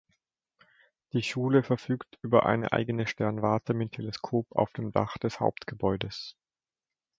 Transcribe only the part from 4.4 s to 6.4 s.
auf dem Dach des Hauptgebäudes.